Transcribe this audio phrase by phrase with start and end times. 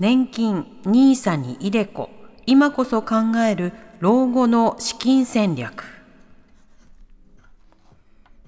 [0.00, 2.08] 年金 NISA にイデコ
[2.46, 5.84] 今こそ考える老後の資金戦略。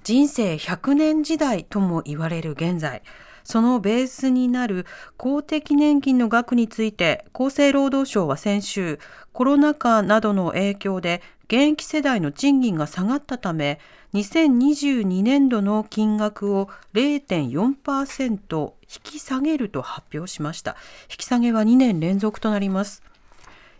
[0.03, 3.03] 人生100年時代とも言われる現在
[3.43, 8.99] そのベースになる公的年金の額について厚生労働省は先週
[9.31, 13.79] コロナ禍などの影響で現役世代の賃金が下がったため
[14.13, 20.75] 2022年度の金額を0.4%引き下げると発表しました。
[21.09, 23.03] 引き下げは2年連続となります。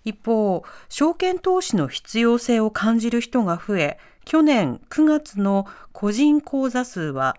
[0.06, 7.38] 一方証券投資の必要性を感じる人が増え去年9月の個人口座数は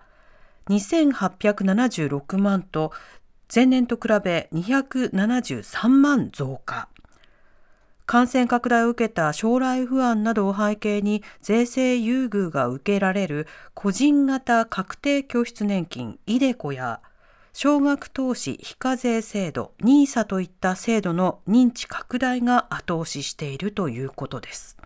[0.68, 2.92] 2876万と
[3.54, 6.88] 前年と比べ273万増加。
[8.06, 17.00] 感染拡大を受けた将来不安などを背景に税制優遇が受けられる個人型確定拠出年金イデコや
[17.54, 24.76] 少額投資非課税制度 NISA といった制度の認知拡大が後押ししているということです。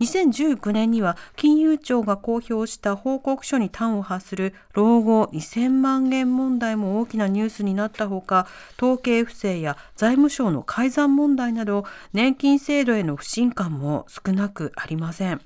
[0.00, 15.40] 2019年には金融庁が公表した報告書に端を発する老後2000万円問題も大きなニュースになったほか統計不正や財務省の改ざん問題など年金制度への不信感も少なくありません。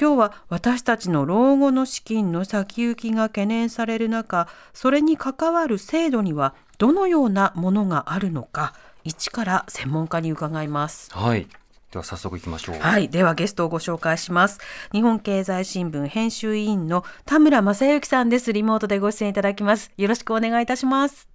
[0.00, 8.72] 今日は私たちの老後の資金の先行きが懸念される中それに関わる制度にはどのようなものがあるのか
[9.04, 11.10] 一から専門家に伺います。
[11.12, 11.46] はい
[11.92, 13.10] では早速いきましょうはい。
[13.10, 14.58] ではゲストをご紹介します。
[14.92, 18.52] 日本経済新聞編集委員の田村正幸さんです。
[18.52, 19.92] リモートでご出演いただきます。
[19.98, 21.31] よろしくお願いいたします。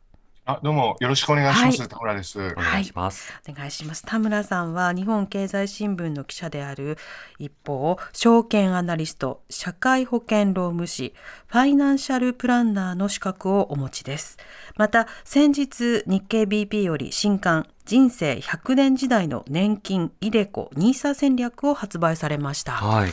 [0.49, 1.81] あ、どうもよろしくお願いします。
[1.81, 2.39] はい田村です。
[2.39, 4.03] お願いします、お願いします。
[4.03, 6.97] 田村さんは日本経済新聞の記者である
[7.37, 11.13] 一方、証券アナリスト、社会保険労務士、
[11.47, 14.37] ファイナンシャルプランナーの資格をお持ちです。
[14.77, 22.71] また、先日日経 BP より新刊、人生100年時代の年金イデコ NISA 戦略を発売されました。
[22.71, 23.11] はい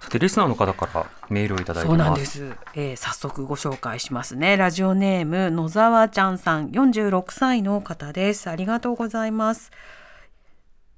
[0.00, 4.56] さてリスナーの方からメールをいただいてそうなんです、えー早速ご紹介しますね。
[4.56, 6.70] ラジオネーム野沢ちゃんさん。
[6.70, 8.48] 46歳の方です。
[8.48, 9.70] ありがとうございます。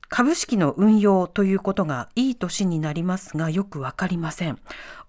[0.09, 4.59] 株式の運用ということがいい年になりますがよくわかりません。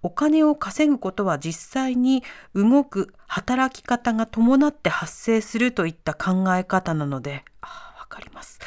[0.02, 8.60] お金を稼ぐことは実際に動く働き方が伴って発生するといった考え方なのであわかります。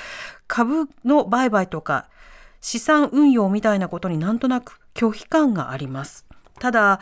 [0.48, 2.08] 株の売買とか
[2.62, 6.26] 資産運用みたいなことになんとなく拒否感があります。
[6.60, 7.00] ただ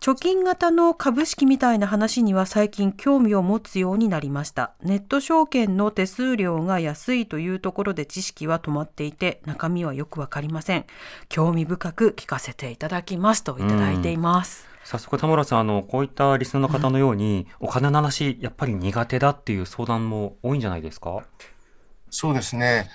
[0.00, 4.72] 貯金型の株式みたいな話には最近興味を持つようになりました。
[4.82, 10.86] ネット証券の手数料が安いというところで知識は止まっていて中身はよくわかりません。
[11.28, 21.18] 興味深く聞かせていただきますといただいています、早速田村さんあのこういったリスナーの方のように、お金の話やっぱり苦手だっていう相談も多いんじゃないですか？
[22.08, 22.88] そうですね。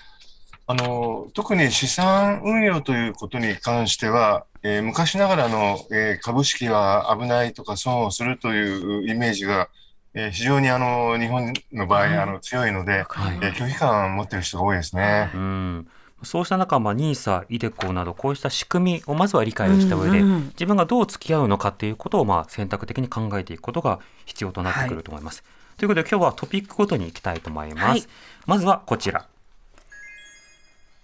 [0.68, 9.70] あの特に資産運用ということに関しては、えー昔ながらの、えー株式は危ないとか損をするというイメージが、
[10.16, 15.30] えー非常にあの日本の場合、はいあの強いので、はいえー拒否感を持っている人が多いですね。
[15.36, 15.88] うん
[16.24, 25.44] そうした中、まあ、NISA、イデコなどこうした仕組みをまずは理解をした上で、うんうん自分がどう付き合うのかっていうことをまあ選択的に考えていくことが必要となってくると思います。
[25.78, 27.86] ということで今日はトピックごとに行きたいと思います。
[27.86, 28.04] はい
[28.48, 29.28] まずはこちら。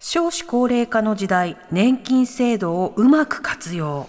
[0.03, 4.07] 少子高齢化の時代年金制度をうまく活用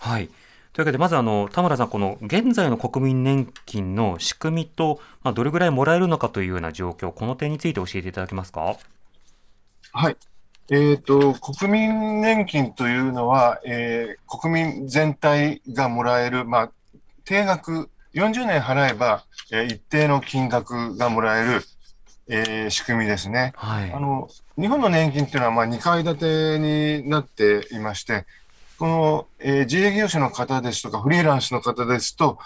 [0.00, 0.28] はい。
[0.72, 8.76] というわけで、まずあの、田村さん、この現在の国民年金の仕組みと、まあ、どれぐらいもらえるのかというような状況、この点について教えていただけますか？
[9.92, 10.16] はい。
[10.70, 16.72] えっと、国民年金というのは、えー国民全体がもらえる、まあ、
[17.24, 21.62] 定額、40年払えば、えー一定の金額がもらえる、
[22.28, 23.52] えー仕組みですね。
[23.56, 23.98] はいあ。
[24.00, 24.28] の、
[24.58, 26.58] 日本の年金っていうのは、まあ、2階建て
[27.02, 28.26] になっていまして、
[28.78, 32.38] この、えー自営業者の方ですとか、フリーランスの方ですと、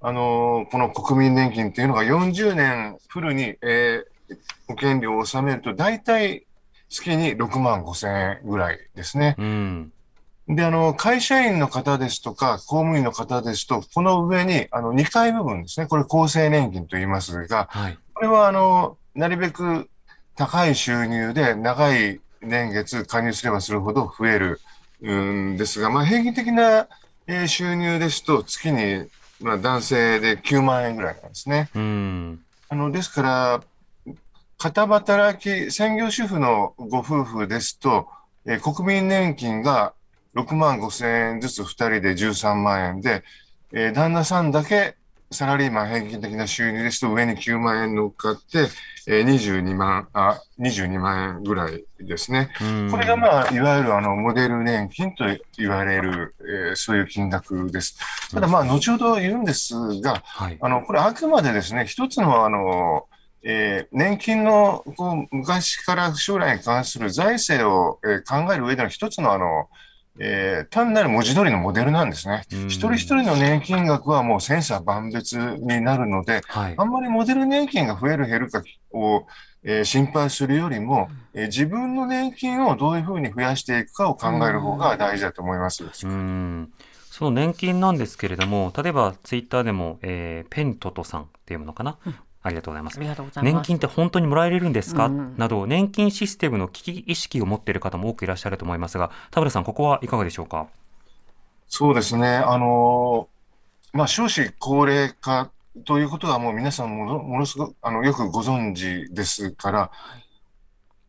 [0.00, 4.18] あのこの国民年金っていうのが40年フルに、えー
[4.66, 6.46] 保険料を納めると、大体
[6.90, 9.34] 月に6万5千円ぐらいですね。
[9.38, 9.92] うん。
[10.48, 15.86] で、あの、会社員の方ですとか、公務員の方ですと、この上に、あの、2階部分ですね。
[15.86, 17.98] これ厚生年金と言いますが、はい。
[18.12, 19.88] これはあの、なるべく
[20.38, 24.60] 高い収入で長い年月加入すればするほど増える
[25.02, 26.86] んですが、まあ、平均的な
[27.26, 29.04] えー収入ですと月に、
[29.40, 31.68] まあ、男性で9万円ぐらいなんですね。
[31.74, 32.40] うん。
[32.70, 34.14] あの、ですから、
[34.56, 38.08] 片働き、専業主婦のご夫婦ですと、
[38.46, 39.92] えー国民年金が
[40.36, 43.24] 6万5千円ずつ2人で13万円で、
[43.72, 44.96] えー旦那さんだけ
[45.30, 48.68] サラリーマン平均的な収入ですと上に9万円乗っかって、
[49.06, 52.50] えー22万、あ、22万円ぐらいですね。
[52.62, 55.24] うんこれがまあ、いわゆるあの、モデル年金と
[55.58, 57.98] 言われる、えーそういう金額です。
[58.32, 60.58] ただまあ、後ほど言うんですが、はい。
[60.60, 63.06] あの、これあくまでですね、一つのあの、
[63.42, 69.68] えー年金のこう昔から将来に関する財政を、えー考える上での一つのあの、
[70.20, 72.44] えー単なる文字通りのモデルなんですね。
[72.52, 76.84] うん一人一人の年金額はもう千差万別になるので、はいあ。
[76.84, 78.62] んまりモデル年金が増える減るか
[78.92, 79.26] を、
[79.64, 85.84] えー心配するよりも、えー自分の年金をどういうふうに増やしていくかを考える方が大事だと思います。
[86.04, 86.70] うん。
[87.10, 91.96] その年金なんですけれども、例えばツイッターでも、えーペントトさんっていうのかな、
[92.48, 92.98] ありがとうございます。
[93.42, 100.66] 年金って本当にもらえれるんですか、うんなど年金システムの危機意識を持っている方も多くいらっしゃると思いますが田村さんここはいかがでしょうか？
[101.68, 102.36] そうですね。
[102.36, 103.38] あのー
[103.92, 105.50] まあ、少子高齢化
[105.86, 109.90] ということはもう皆さんものものすごく、あの、よくご存知ですから、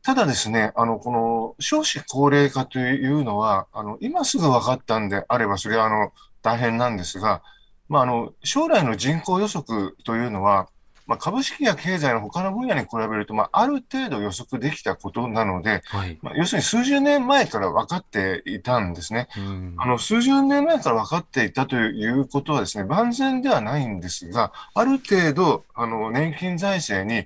[0.02, 7.42] ただですね、あの、この少子高齢化というのは、あの、今すぐ分かったんであれば、それはあの、大変なんですが、
[7.90, 10.70] まあ、あの、将来の人口予測というのは、
[11.10, 19.28] まあ、株式や経済の他の分野に比べると、まあ、ある程度予測できたことなので、はい、まあ、要するに数十年前から分かっていたんですね。
[19.36, 27.26] うんあの、数十年前から分かっていたということはですね、万全ではないんですが、ある程度、あの、年金財政に、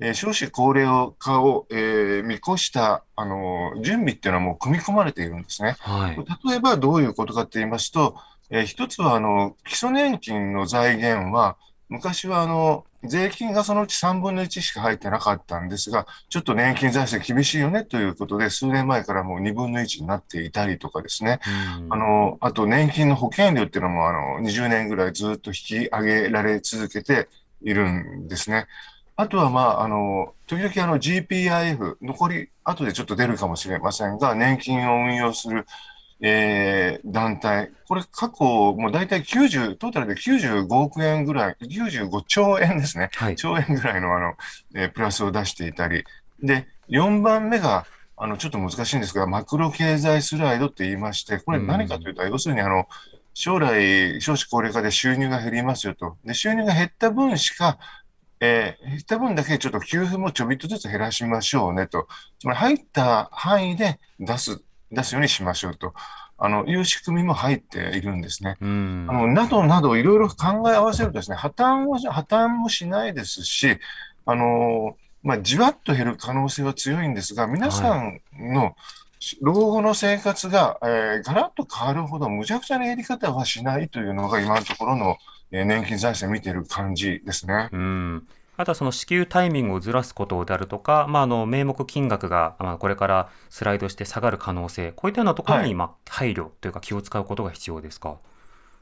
[0.00, 5.76] えー少子高齢化を、えー見越した、あの、準備っていうのはもう組み込まれているんですね。
[5.80, 6.16] はい
[6.48, 8.16] 例えばどういうことかって言いますと、
[8.48, 11.58] えー一つは、あの、基礎年金の財源は、
[11.90, 21.40] 昔は、あの、税金がそのうち3分の1しか入ってなかったんですが、ちょっと年金財政厳しいよねということで、数年前からもう2分の1になっていたりとかですね。
[21.78, 27.28] うんあの、あと年金の保険料っていうのも、あの、20年ぐらいずっと引き上げられ続けて
[27.62, 28.66] いるんですね。
[29.20, 35.66] あとは、まあ、あの、時々あの GPIF、残り、後でちょっと出るかもしれませんが、年金を運用する、
[36.20, 38.44] えー団体、これ過去、
[38.74, 43.10] もう大体90、トータルで95億円ぐらい、95兆円ですね。
[43.14, 44.34] はい兆円ぐらいのあの、
[44.74, 46.04] えープラスを出していたり、
[46.42, 47.86] で、4番目が、
[48.16, 52.88] あの、ちょっと難しいんですが、マクロ経済スライドって言いまして、これ何かというと、要するにあの、
[53.34, 56.16] 将来、少子高齢化で収入が減りますよと。
[56.24, 57.78] で、収入が減った分しか、
[58.40, 62.06] えー減った分だけちょっと給付もちょびっとずつ減らしましょうねと。
[62.38, 64.62] つまり入った範囲で出す、
[64.92, 65.94] 出すようにしましょうと。
[66.40, 68.56] あの、いう仕組みも入っているんですね。
[68.60, 73.78] うんあの、などなどいろいろ考え合わせるとですね、破綻を、破綻もしないですし、
[74.24, 78.76] あの、まあ、じわっと減る可能性は強いんですが、皆さんの
[79.40, 85.16] 老後の生活が、えーガラッと変わるほど無茶苦茶なやり方はしないというのが今のところの、
[85.50, 87.68] えー年金財政見ている感じですね。
[87.72, 98.18] うんあとはその支給タイミングをずらすことであるとか、まあ、あの名目金額がまあこれからスライドして下がる可能性、こういったようなところはいにまあ配慮というか気を使うことが必要ですか？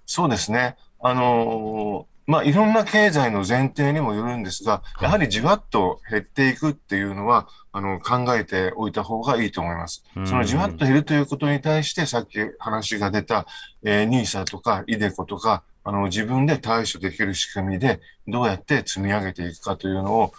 [0.07, 0.77] そうですね。
[1.01, 10.05] あのーまあ、いろんな経済の前提にもよるんですが、いやはりじわっと減っていくっていうのは、あの、考えておいた方がいいと思います。
[10.17, 13.47] うんそのじわっと減るということに対して、さっき話が出た、
[13.85, 20.33] えー、NISA とか iDeCo とか、あの、自分で対処できる仕組みで、どうやって積み上げていくかというのを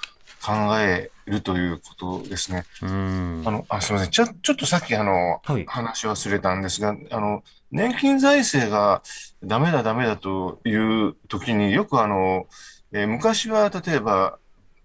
[0.45, 2.65] 考えるということですね。
[2.81, 4.11] うんあの、あ、すみません。
[4.11, 9.01] ちょ、ちょっとさっきあの、はい話し忘れたんですが、あの、年金財政が
[9.41, 12.47] ダメだダメだという時によくあの、
[12.91, 14.39] えー昔は例えば、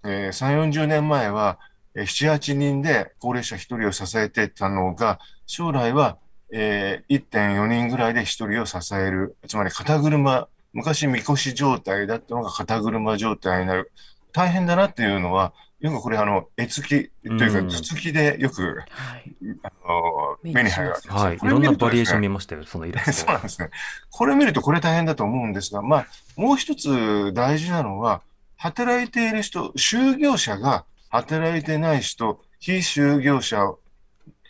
[0.04, 1.58] えー3、40年前は、
[1.96, 6.18] えー7、8人で高齢者1人を支えてたのが、将来は、
[6.52, 9.36] えー1.4人ぐらいで1人を支える。
[9.48, 13.90] つまり肩車、昔みこし状態だったのが肩車状態になる。
[14.32, 19.34] 大変だなっていうのは、よくこれあの、絵付きというか、うん図付きでよく、はい。
[19.62, 21.14] あの目に入るわけですよ。
[21.20, 23.32] はい、いこれろんなバリエーション見ましたよ、そのイラスそうト。
[23.32, 23.70] なんですね。
[24.10, 26.06] これ見るとこれ大変だと思うんですが、まあ、
[26.36, 28.22] もう一つ大事なのは、
[28.56, 33.74] 働いている人、就業者が働いてない人、非就業者、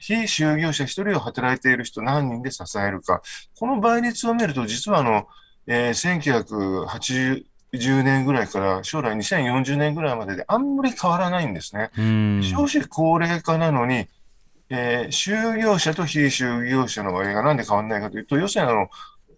[0.02, 3.22] 非就業者一人を働いている人何人で支えるか。
[3.56, 5.28] この倍率を見ると、実はあの、
[5.68, 11.90] えー1980 2010年ぐらいから将来2040年ぐらいまでであんまり変わらないんですね。
[11.96, 12.42] うん。
[12.42, 14.08] 少子高齢化なのに、
[14.68, 18.88] えー就業者と非就業者の割合がなんで変わらないかというと、要するにあの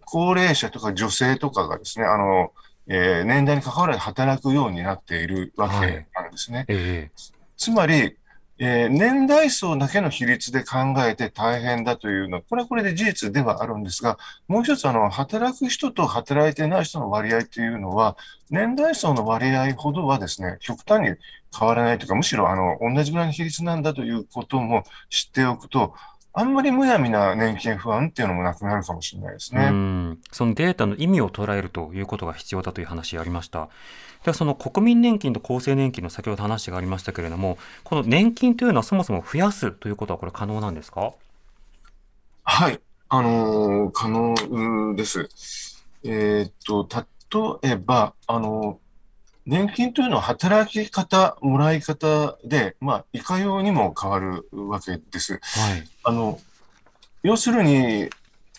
[0.03, 2.51] 高齢者とか女性とかがですね、あの
[2.87, 6.65] えー年代に関わらず働くようになっているわけなんですね。
[6.67, 7.09] え
[7.55, 8.17] つまり、
[8.57, 18.15] えー年代層だけの比率で考えて大変だというのは、これはこれで事実ではあるんですが、もう一つ、あの、働く人と働いてない人の割合というのは、
[18.49, 21.17] 年代層の割合ほどはですね、極端に
[21.57, 25.93] 変わらないというか、むしろ、あの、同じぐらいの比率なんだということも知っておくと、
[26.37, 29.65] あんまりむやみな年金不安っていうのもなくなるかもしれないですえね。
[29.67, 30.19] うん。
[30.31, 33.69] そのデータの意味を捉えるということが必要だという話ありました。
[34.25, 41.13] ではその国民年金と厚生年金の先ほど話がありましたけれども、この年金というのはそもそも増やすということはこれ可能なんですか？
[42.43, 45.29] はい、あのー可能です。
[46.03, 46.87] えーっと、
[47.63, 48.79] 例えば、あの
[49.45, 55.33] 年金というのは働き方、もらい方で、まあ、いかようにも変わるわけです。
[55.33, 55.87] はい。
[56.03, 56.39] あの、
[57.21, 58.09] 要するに、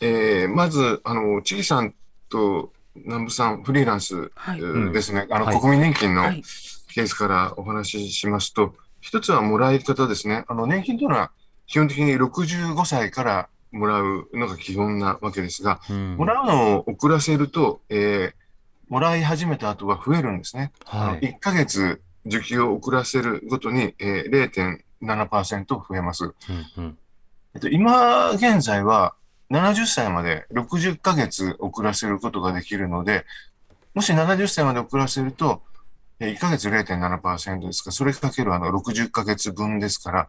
[0.01, 1.95] えーまず、あの、チリさん
[2.29, 4.31] と南部さん、フリーランス、
[4.93, 6.43] ですね、あの、はい国民年金のはい
[6.95, 10.45] ケースからお話ししますと、一つはもらい方ですね。
[10.49, 11.31] あの、年金というのは
[11.67, 18.46] 基本的に65歳からもらうのが基本なわけですが、うんもらうのを遅らせると、えー
[18.89, 20.73] もらい始めた後は増えるんですね。
[20.85, 21.27] はい。
[21.27, 24.51] 1ヶ月受給を遅らせるごとに、えー
[25.01, 26.25] 0.7%増えます。
[26.25, 26.33] うん
[26.77, 26.99] うん
[27.55, 29.15] えっと、今現在は
[29.51, 33.25] 70歳まで60ヶ月遅らせることができるので、
[33.95, 35.63] もし70歳まで遅らせると、
[36.21, 40.29] えー1ヶ月0.7%ですから、それかけるあの60ヶ月分ですから、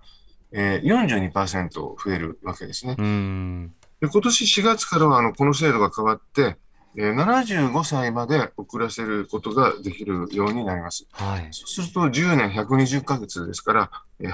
[0.52, 2.96] えー、42%増えるわけですね。
[2.98, 3.74] うん。
[4.00, 6.56] で今年4月からはあのこの制度が変わって、えー
[6.96, 11.06] 75歳まで遅らせることができるようになります。
[11.12, 11.48] はい。
[11.51, 14.32] そうすると10年120ヶ月ですから、えー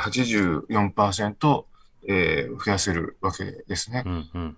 [0.67, 1.63] 84%、
[2.07, 4.09] えー増やせるわけですねう。
[4.09, 4.57] んうん。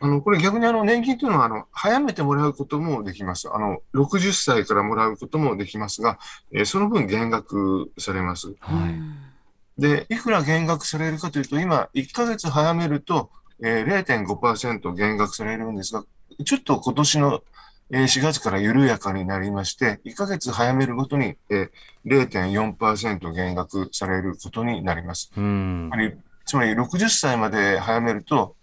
[0.00, 3.48] あのこれ逆にあの年金というのはあの早めてもらうこともできます。
[3.52, 6.18] あの60歳からもらうこともできますが、
[6.52, 8.54] えーその分減額されます。
[8.60, 9.80] はい。
[9.80, 13.30] で、いくら減額されるかというと、今、1ヶ月早めると、
[13.62, 16.04] えー0.5%減額されるんですが、
[16.44, 17.42] ちょっと今年の
[17.90, 21.70] えー4月から緩やかになりまして、1ヶ月早めるごとに、えー
[22.06, 25.30] 0.4%減額されることになります。
[25.36, 25.96] うんつ。
[25.96, 26.14] まり、
[26.46, 28.56] つまり60歳まで早めると、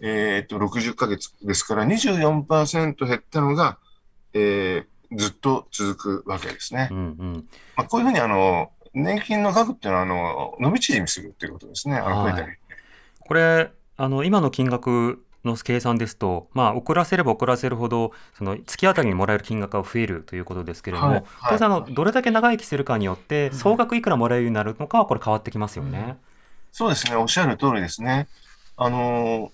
[0.00, 3.78] えーっと、60ヶ月ですから24%減ったのが、
[4.32, 4.84] えー
[5.16, 6.94] ずっと続くわけですねう。
[6.94, 7.48] んうん。
[7.76, 11.96] まあ、こういうふうにあの年金の額っていうのはあの伸び縮みするっていうことですね。
[11.96, 12.56] あのはい増えたり。
[13.20, 26.16] これ、あの、今の金額の計算ですと、まあ、遅らせれば遅らせるほど、その月当たりにもらえる金額が増えるということですけれども、はいはい当然、あの、どれだけ長生きするかによって、総額いくらもらえるようになるのかは、これ変わってきますよね。
[26.72, 28.26] そうですね、おっしゃる通りですね。
[28.76, 29.52] あの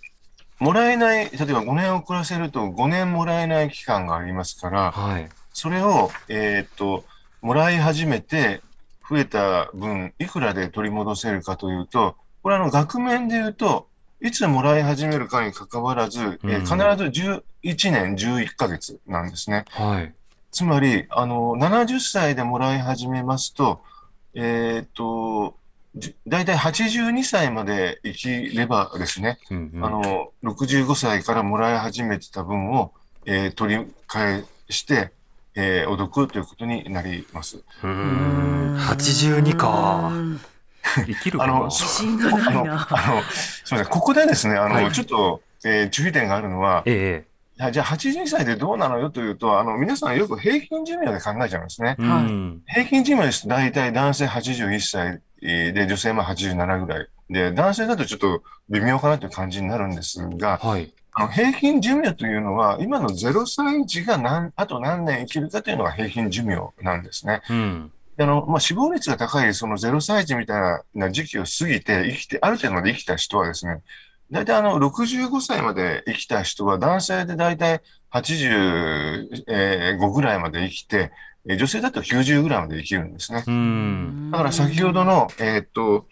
[0.59, 5.29] もらえない、例えば5年遅らせると5年もらえない期間がありますから、はい。
[5.53, 7.05] それを、えーっと、
[7.43, 8.63] もらい始めて
[9.09, 13.89] 増えた分、いくらで取り戻せるかというと、これあの額面で言うと、
[14.23, 17.31] いつもらい始めるかにかかわらず、えーうん必ず
[17.63, 19.65] 11年11ヶ月なんですね。
[19.71, 20.13] はい。
[20.53, 23.83] つまり、あの、70歳でもらい始めますと、
[24.35, 25.57] えーっと、
[25.97, 32.93] じ大体82歳まで生きればですね、うんうんあの、65歳からもらい始めてた分を、
[33.27, 35.13] えー取り返して、
[35.55, 37.57] えーお得ということになります。
[37.57, 38.77] うーん。
[38.77, 40.17] 82かう。
[40.17, 40.41] ん
[41.07, 42.89] 生きるかなあの自信がないあの、な。
[42.91, 47.25] あのすみません、ここでですね、あの、はいちょっと、えー注意点があるのは、え
[47.59, 51.97] いやじゃあ82歳でどうなのよというと、あの、皆さんよく平均寿命で考えちゃいますね。
[51.99, 52.03] え。
[52.03, 52.63] うん。
[52.67, 57.09] 平均寿命ですと大体男性81歳えーで、女性も87ぐらい。
[57.29, 60.93] で、男性だとちょっと微妙かなという感じになるんですが、はい。
[61.13, 67.41] あの平均寿命というのは、今の0歳児が何あと何年生きるかというのが平均寿命なんですね。
[67.51, 67.93] うん。
[68.21, 73.83] あのまあ、死亡率が高いその0歳児みたいな時期を過ぎて生きて、ある程度まで生きた人はですね、
[74.31, 77.81] 大体あの65歳まで生きた人は男性で大体
[78.13, 81.13] 85ぐらいまで生きて、
[81.49, 83.43] えー女性だと90ぐらいまで生きるんですね。
[83.47, 84.31] うん。
[84.31, 86.07] だから先ほどの、えーっと、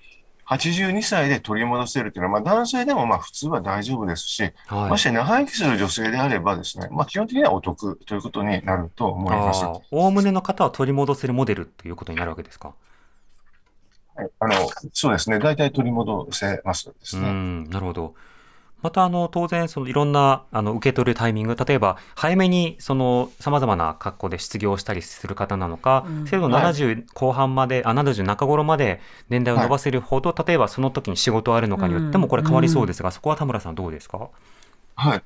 [0.48, 9.64] 82歳で取り戻せるというのは、まあ、男性でもまあ普通は大丈夫ですし、はいまして長生きする女性であればですね、まあ、基本的にはお得ということになると思います。
[9.90, 12.74] おおむねの方は取り戻せるモデルということになるわけですか？
[14.16, 14.54] はいあの
[14.92, 17.30] そうですね、大体取り戻せますですうね。
[17.30, 18.14] ん、なるほど。
[18.82, 34.30] またあの当然そのいろんなあの受け取るタイミング例えば早めにそのさまざまな格好で失業したりする方なのか、制度70後半まで、あ70中頃まで年代を伸ばせるほど、例えばその時に仕事あるのかによってもこれ変わりそうですが、そこは田村さんどうですか？
[34.94, 35.22] はい。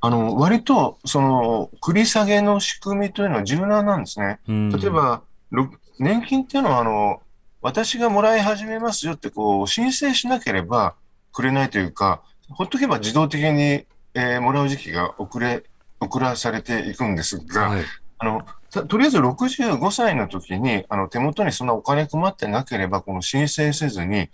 [0.00, 4.38] あの、割と、その、繰り下げの仕組みというのは柔軟なんですね。
[4.48, 4.70] うん。
[4.70, 5.68] 例えば、ろ
[5.98, 7.20] 年金っていうのは、あの、
[7.60, 10.94] 私がもらい始めますよって、こう、申請しなければ
[11.32, 15.64] くれないというか、ほっとけば自動的に、えーもらう時期が遅れ、
[16.00, 17.84] 遅らされていくんですが、はい
[18.18, 24.30] あの、たとりあえず65歳の時に、あの、手元にそんなお金困ってなければ、この申請せずに、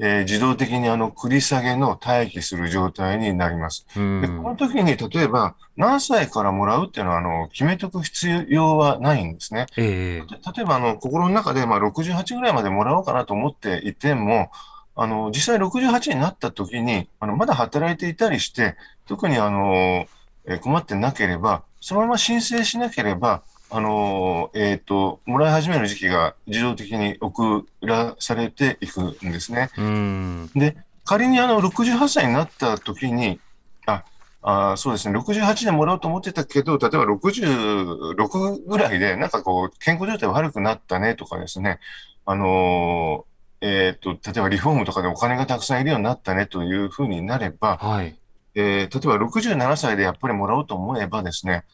[0.00, 3.86] えー自動的にあの、繰り下げの待機する状態になります。
[3.96, 9.66] うんで、この時に、例えば、何歳からもらうっていうのは、あの、決めとく必要はないんですね。
[9.76, 14.50] ええた例えば、あの、心の中で、まあ、68ぐらいまでもらおうかなと思っていても、
[15.00, 18.74] あの、実際68になった時に、あの、まだ働いていたりして、
[19.06, 20.06] 特にあの、
[20.44, 29.70] えー困ってなければ、そのまま申請しなければ、あの、えっと、もらい始める時期が自動的に遅らされていくんですね。
[29.76, 33.38] うんで、仮にあの68歳になった時に、
[33.86, 34.04] あ、
[34.42, 41.78] あそうですね、68でもらおうと思ってたけど、例えば66ぐらいで、なんかこう、健康状態悪くなったねとかですね、
[42.26, 43.27] あのー
[43.60, 48.16] えっと、例えばリフォームとかでお金がたくさんいるようになったねというふうになれば、はい。
[48.54, 51.64] えー例えば67歳でやっぱりもらおうと思えばですね、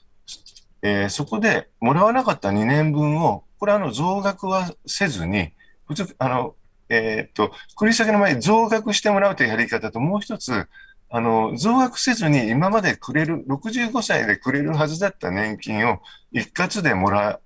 [0.82, 5.52] えーそこでもらわなかった2年分を、これあの増額はせずに、
[5.86, 6.54] 普通、あの、
[6.88, 10.68] えーっと、繰り下げの前に増額してもらうというやり方と、もう一つ、
[11.10, 16.00] あの、増額せずに今までくれる、65歳でくれるはずだった年金を
[16.32, 17.40] 一括でもら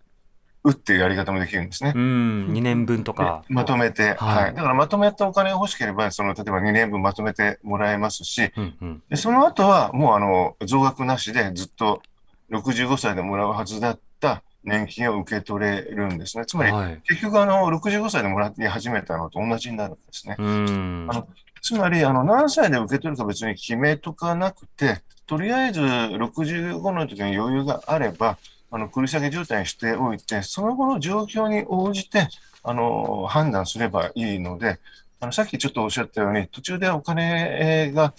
[0.64, 1.98] うっていうやり方もできるんですねう。
[1.98, 4.54] ん2年分とかまとめて、はいはい。
[4.54, 12.02] だからまとめたお金が欲しければ、その、例えば2年分まとめてもらえますし、うんうんで、その後はもうあの、増額なしでずっと
[12.50, 16.44] 65歳でもらうはずだった年金を受け取れるんですね。
[16.46, 20.36] つまり、はい結局あの、65歳でもらい始めたのと同じになるんですね。
[20.38, 21.28] うんあの
[21.60, 28.38] つまり、あの、何歳で受け取るか別に決めとかなくて、とりあえず65の時に余裕があれば、
[28.71, 32.28] あの、繰り下げ状態にしておいて、その後の状況に応じて、
[32.63, 34.78] あの、判断すればいいので、
[35.21, 38.15] あの、さっきちょっとおっしゃったように、途中でお金が、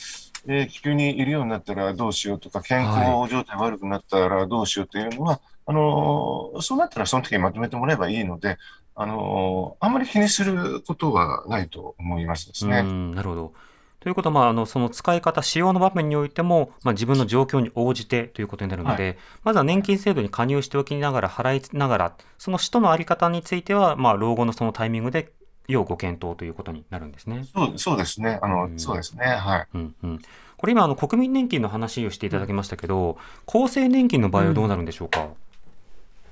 [0.48, 8.58] えー急にいるようになったらどうしようとか、健康状態悪くなったらどうしようというのは、あの、そうなったらその時にまとめてもらえばいいので、
[8.96, 12.84] あの、あんまり気にすることはないと思いますですね。
[13.16, 13.54] なるほど。
[14.00, 25.32] ということは、まあ、あのその使い方、使用の場面においても、まあ、自分の状況に応じてということになるので、まずは年金制度に加入しておきながら、払いながら、その使途のあり方については、まあ、老後のそのタイミングで
[25.68, 27.44] 要ご検討ということになるんですね。
[27.54, 28.40] そうそうですね。
[28.42, 29.26] あの、うんそうですね。
[29.26, 29.68] はい。
[29.74, 30.20] うんうん、
[30.58, 35.28] これ今あの、国民年金の話をしていただきましたけど、厚生年金の場合はどうなるんでしょうか？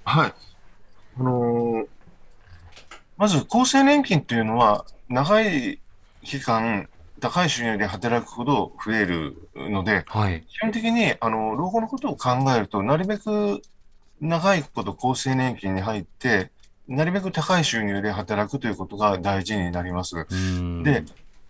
[0.06, 0.34] はい。
[1.20, 1.88] あのー
[3.18, 5.80] まず、厚生年金というのは、長い
[6.24, 6.88] 期間、
[7.20, 10.44] 高い収入で働くほど増えるので、はい。
[10.48, 13.62] 基本的に、あの、老後のことを考えると、なるべく
[14.22, 16.52] 長いこと厚生年金に入って、
[16.88, 20.26] なるべく高い収入で働くということが大事になります。
[20.30, 21.04] うんで、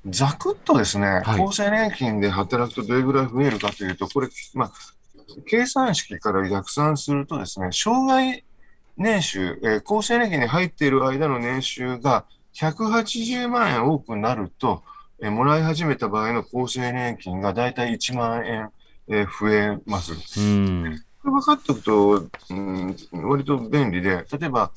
[0.06, 4.72] ざくっとですね、はい厚生年金で働くとどれぐらい増えるかというと、これ、まあ、
[5.48, 8.44] 計算式から逆算するとですね、障害
[8.98, 12.26] 年収、えー厚生年金に入っている間の年収が
[12.56, 14.84] 180万円多くなると、
[15.22, 18.70] えーもらい始めた場合の厚生年金がだいたい1万円、
[19.08, 20.14] えー増えます。
[20.40, 21.00] うん。
[21.22, 24.72] これ分かっておくと、うん、割と便利で、例えば、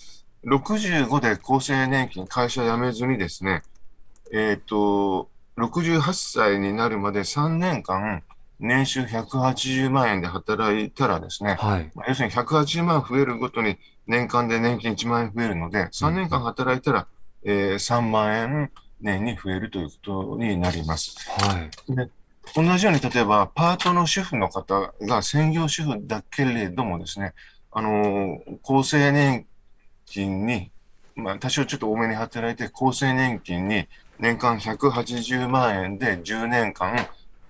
[0.45, 3.63] 65で厚生年金、会社辞めずにですね、
[4.33, 8.23] えっ、と、68歳になるまで3年間、
[8.59, 11.91] 年収180万円で働いたらですね、はい。
[11.95, 17.07] まあ要するに180万増えるごとに年間で年金1万円増えるので、3年間働いたら、
[17.45, 21.17] えー3万円年に増えるということになります。
[21.41, 21.71] はい。
[22.55, 27.35] 同じように、例えば、パートの主婦の方が専業主婦だけれどもですね、
[27.73, 29.47] あの、厚生年
[30.07, 30.71] 金に、
[31.15, 33.87] まあ、多少ちょっと多めに働いて、厚生年金に
[34.19, 37.07] 年間180万円で10年間、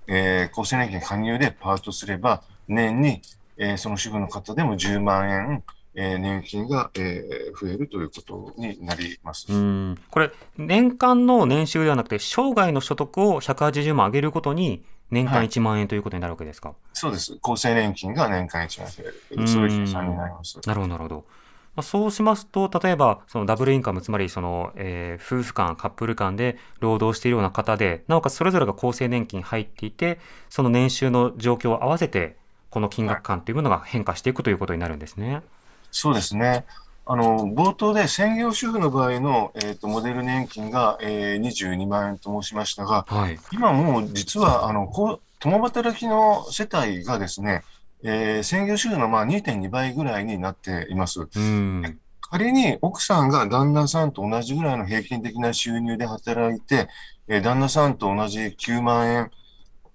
[0.07, 3.23] えー厚生年金加入でパートすれば、年に、
[3.57, 5.65] えーその主婦の方でも10万円、
[6.03, 9.53] えー年金が、えー増えるということになります。
[9.53, 9.99] うん。
[10.11, 16.75] これ、年間の年収ではなくて、生涯の所得を180万上げることに、年間はい1万円ということになるわけですか？
[16.93, 17.37] そうです。
[17.43, 19.49] 厚生年金が年間1万円増えうんる。
[19.49, 20.59] そういう計算になります。
[20.67, 21.25] なるほど、なるほど。
[21.77, 32.37] まあ、そうしますと、例えば、そのダブルインカム、つまりその、えー夫婦間、カップル間で労働しているような方で、なおかつそれぞれが厚生年金入っていて、その年収の状況を合わせて、
[32.71, 35.43] この金額感というものが変化していくということになるんですね。
[35.91, 36.65] そうですね。
[37.07, 43.39] あの、冒頭で専業主婦の場合の、えっ、と、モデル年金が、えー、22万円と申しましたが、はい。
[43.53, 47.63] 今もう実は、あの、こう、共働きの世帯がですね、
[48.03, 51.29] えー専業主婦のまあ2.2倍ぐらいになっています。
[51.35, 51.99] うん。
[52.21, 56.89] 仮に奥さんが旦那さんと同じぐらいの平均的な収入で働いて、
[57.29, 59.31] えー旦那さんと同じ9万円、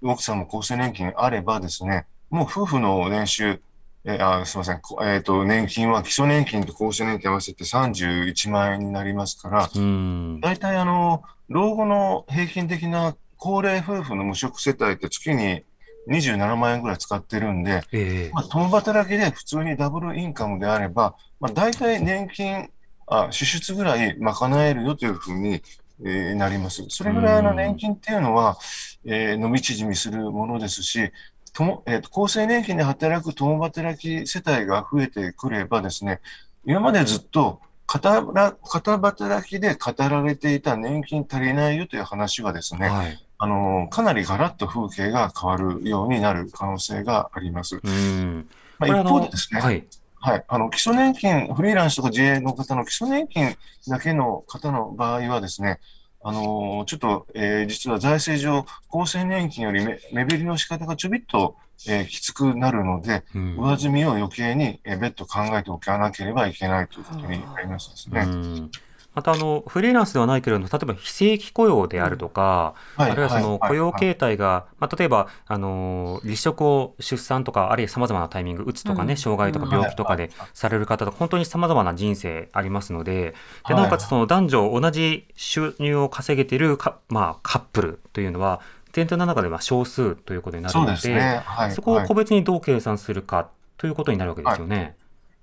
[0.02, 3.62] 奥さんも厚生年金あればですね、もう夫婦の年収、
[4.08, 10.40] えーあすみません、こえっ、と、年金は基礎年金と厚生年金合わせて31万円になりますから、うん。
[10.42, 15.64] 大体あの、老後の平均的な高齢夫婦の無職世帯って月に
[16.08, 22.70] 27万円ぐらい使ってるんで、ええまあ、共働きで普通にダブルインカムであれば、まあ、大体年金、
[23.08, 25.62] あ支出ぐらい賄えるよというふうに、
[26.04, 26.84] えーなります。
[26.90, 28.58] それぐらいの年金っていうのは、
[29.06, 31.12] えー伸び縮みするものですし、
[31.56, 36.20] ともえーと厚生年金で働く共働き世帯が増えてくればですね、
[36.66, 43.26] 今までずっと片ら片働きで語られていた年金足りないよという話はですね、はい。
[43.38, 47.80] あのかなりガラッと風景が変わるようになる可能性があります。
[47.82, 48.50] うん。
[48.78, 49.86] まあ、一方でですね、はい。
[50.20, 53.56] はい、あの基礎年金、フリーランスとか自営の方の基礎年金
[53.88, 55.80] だけの方の場合はですね、
[56.28, 58.66] あのーちょっと、えー実は財政上、
[59.02, 61.56] 厚生年金より目目減りの仕方がちょびっと、
[61.88, 68.22] えーきつくなるので、うん上積みを余計に、えー別途考えておかなければいけないということになりますですね。
[68.22, 68.72] うん
[69.16, 83.34] またあのフリーランスではないけれども例えば非正規雇用であるとか、はいあるいはそのはい雇用形態が、まあ、例えばあの離職を出産とかあるいはさまざまなタイミングうつとかね、うん障害とか病気とかでされる方とか本当にさまざまな人生ありますので
[83.68, 91.42] ではいなおかつその男女同じ収入を稼げているか、まあ、カップルというのは全体の中では少数ということになるそうのでですね。
[91.44, 91.72] はい。
[91.72, 94.96] そこをはい個別にどう計算するかということになるわけですよね。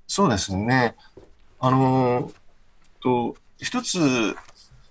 [0.06, 0.96] そうですね。
[1.60, 2.32] あのー
[3.02, 4.36] と、一つ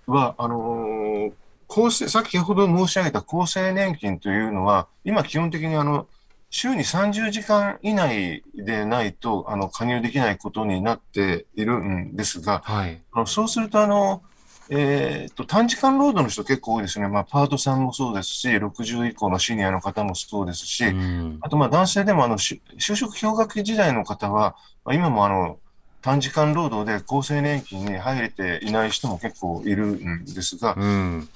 [0.06, 1.32] は、あのー
[1.72, 6.06] 厚生、先ほど申し上げた厚生年金というのは、今基本的にあの、
[6.50, 14.22] 週に30時間以内でないと、あの、加入できないことになっているんですが、はい、あのそうすると、あの、
[14.68, 17.08] えーと、短時間労働の人結構多いですね。
[17.08, 25.58] まあ、パートさんもそうですし、60以降のシニアの方もそうですし、うんあと、まあ、男性でも、あの、し就職氷河期時代の方は、まあ今も、あの、
[26.02, 31.28] 短時間労働で厚生年金に入れていない人も結構いるんですが、うん。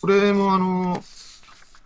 [0.00, 1.02] これも、あの、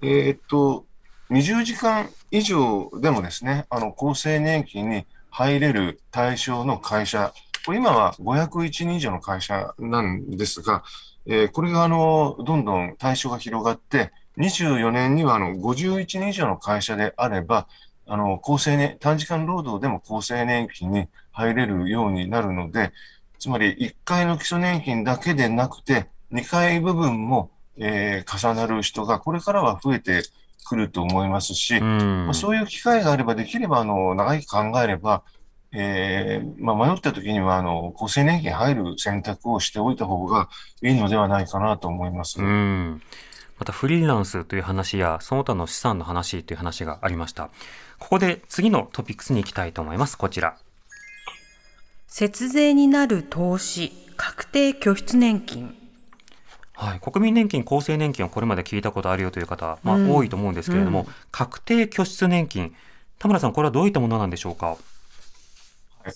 [0.01, 0.85] えーっと、
[1.31, 7.33] 20時間以上でもですね、あの、厚生年金に入れる対象の会社、
[7.67, 10.85] これ今は501人以上の会社なんですが、
[11.27, 17.67] えーこれが、あの、どんどん対象が広がって、24年には、あの、51人以上の会社であれば、
[18.07, 22.93] あの、厚生年、短時間労働でも厚生年金に入れるようになるので、
[23.39, 30.23] つまり1回の基礎年金だけでなくて、2回部分も、えー重なる人がこれからは増えて
[30.67, 35.23] くると思いますし、うんまあ、そういう機会があれば、できれば、あの、長い考えれば、
[35.73, 40.49] えーまあ、迷った時には、あの、厚生年金入る選択をしておいた方が
[40.83, 42.41] いいのではないかなと思います。
[42.41, 43.03] うん
[43.59, 47.49] またフリーランスという話やその他の資産の話という話がありました。
[47.99, 50.19] ここで次のトピックスに行きたいと思います。
[50.19, 50.57] こちら。
[52.09, 55.77] 節税になる投資、確定拠出年金。
[56.73, 60.15] はい、国民年金、厚生年金をこれまで聞いたことあるよという方、まあうん。
[60.15, 61.07] 多いと思うんですけれども、うん。
[61.31, 62.75] 確定拠出年金、
[63.19, 64.77] 田村さん、これはどういったものなんでしょうか？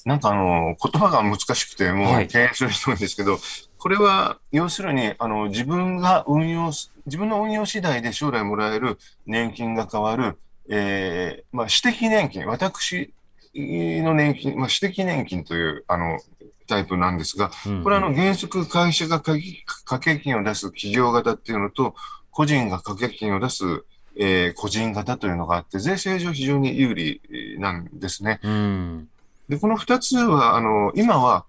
[0.05, 2.27] なんかあの、言葉が難しくて、もはい。
[2.27, 3.39] う敬遠する人んですけど、
[3.77, 13.13] これは要するに、あの、自分が運用す、自分の運用次第で将来もらえる年金が変わる、えーまあ、私的年金、私
[13.55, 16.19] の年金、まあ、私的年金という、あの、
[16.67, 21.95] タイプなんですが、うんこれはあの、原則会社が掛け金を出す企業型っていうのと、
[22.31, 23.85] 個人が掛け金を出す、
[24.17, 27.21] えー個人型というのがあって、税制上非常に有利
[27.59, 28.39] なんですね。
[28.43, 29.09] うん、
[29.49, 31.45] で、この二つは、あの、今は、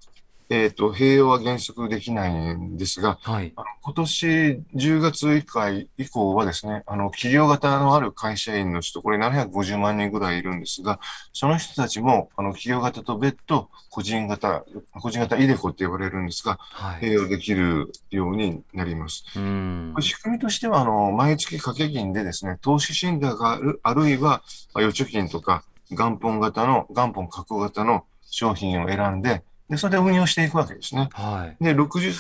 [0.52, 4.28] えっ、と、併用は原則できないんですが、はい、今年
[4.76, 11.00] 10月以降以降はですね、あの、企業型のある会社員の人、これ750万人ぐらいいるんですが、
[11.32, 14.66] その人たちも、あの、企業型と別途、個人型、
[15.02, 19.24] 個人型イデコって呼ばれるんですが、はい、併用できるようになります。
[19.38, 19.96] うん。
[20.02, 31.10] 仕組みとしては、あの、毎月掛け金でですね、投資信託がある、あるいは、まあ預貯金とか、元本型の、元本確保型の商品を選んで、で、それで運用していくわけですね。
[31.14, 31.64] はい。
[31.64, 32.14] で、60、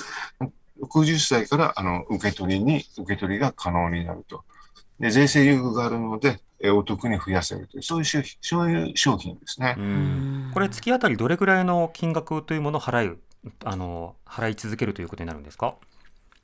[0.81, 4.43] 60歳からあの受け取りに、受け取りが可能になると。
[4.99, 9.75] で、税制優遇があるので、えお得に増やせるという、そういう商品そういう商品ですね。
[9.77, 13.19] うんこれ月当たりどれぐらいの金額というものを払う
[13.65, 15.75] あの払い続けるということになるんですか？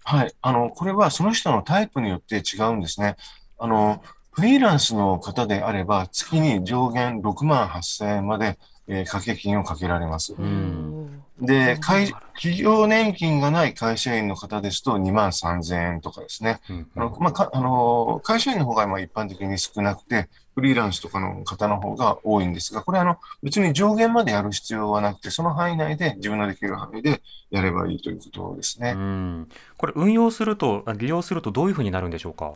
[0.04, 0.34] はい。
[0.42, 3.16] あの、これはその人のタイプによって違うんですね。
[3.60, 8.58] あの、フリーランスの方であれば、月に上限6万8000円まで、
[8.88, 10.34] えー掛け金をかけられます。
[10.34, 16.62] んで、会企業年金がない会社員の方ですと2万3000円とかですね。
[16.70, 27.22] うんあのまあかあの会社員の方がまあ一般的に少なくて、フリーランスとかの方の方が多いんですが、これあの別に上限までやる必要はなくて、その範囲内で自分のできる範囲で
[27.52, 28.94] やればいいということですね。
[28.96, 32.54] うんこれ運用するとあ利用するとどういうふうになるんでしょうか？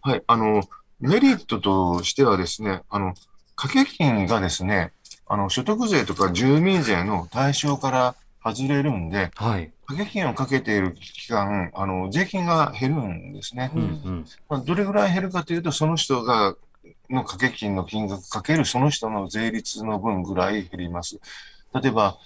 [0.00, 0.62] はい、あの、
[1.00, 3.14] メリットとしてはですね、あの、
[3.56, 4.92] 掛け金がですね、
[5.26, 9.72] あの、所得税とか住民税の対象から外れるんで、はい。
[9.86, 13.70] 掛け金をかけている期間、あの、税金が減るんですね。
[13.74, 16.54] うんうんまあ、どれぐらい減るかというと、その人が、
[17.10, 21.18] の掛け金の金額かけるその人の税率の分ぐらい減ります。
[21.74, 22.18] 例えば、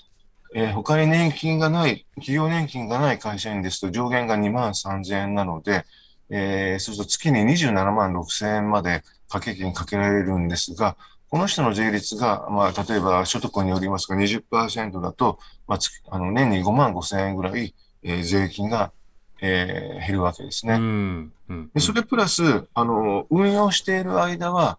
[0.54, 5.84] えー他に年金がない、企業年金がない会社員ですと上限が2万3000円なので、
[6.30, 10.96] えーそうすると月に27万6000円まで掛け金かけられるんですが、
[11.30, 18.92] この人の税率が、まあ、例えば所得によりますが20%だと、まあ、月あの年に5万5000円ぐらい、えー税金が、
[19.40, 20.74] えー減るわけですね。
[20.74, 22.42] うんうんでそれプラス、
[22.74, 24.78] あの、運用している間は、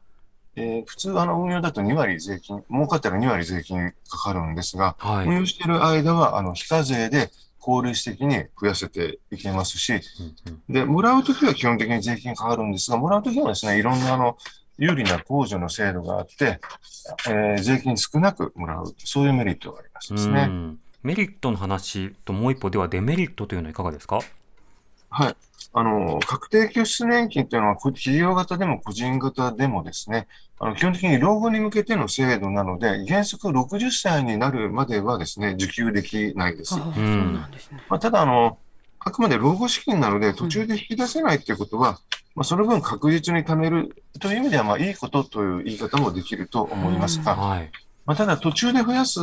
[0.56, 5.28] えー普通、あの、運用だと2割税金、儲かったら2割税金かかるんですが、はい。
[5.28, 9.94] 運用している間は、あの、非課税で効率的に増やせていけますし、
[10.68, 14.38] で、もらうときは基本的に税金かかるんですが、もらうときはですね、いろんな、あの、
[14.80, 16.60] 有利な控除の制度があって、
[17.28, 20.46] えー税金少なくもらう、そういうメリットがありますですね。
[20.50, 24.20] うんメリットの話ともう一歩ではデメリットというのはいかがですか？
[25.10, 25.36] はい。
[25.74, 30.28] あの、確定拠出年金というのは、こ企業型でも個人型でもですね、
[30.60, 36.76] あの基本的に老後に向けての制度なので、原則60歳になるまではですね、受給できないです。
[36.76, 37.82] ああそうなんですね。
[37.88, 38.58] まあ、ただ、あの、
[39.00, 42.00] あくまで老後資金なので、途中で引き出せないということは、
[42.36, 47.72] まあ、その分確実に貯めるという意味では、まあ、いいことという言い方もできると思いますが、はい。
[48.06, 49.20] まあ、ただ途中で増やす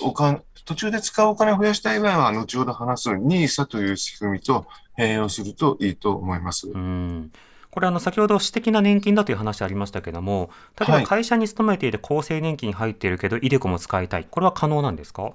[0.00, 4.66] お金、途中で使うお金を増やしたい場合は、後ほど話す NISA という仕組みと
[4.98, 6.68] 併用するといいと思います。
[6.68, 7.32] うん。
[7.70, 11.04] これあの先ほど私的な年金だという話ありましたけども例えばはい。
[11.06, 14.28] 会社に勤めていて厚生年金入っているけどイデコも使いたい。
[14.30, 15.32] これは可能なんですか？